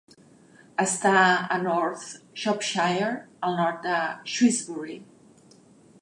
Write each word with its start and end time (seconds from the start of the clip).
Està 0.83 1.11
a 1.23 1.57
North 1.65 2.07
Shropshire, 2.43 3.13
al 3.49 3.55
nord 3.61 3.87
de 3.91 4.01
Shrewsbury. 4.33 5.01